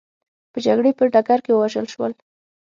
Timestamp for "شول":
1.93-2.11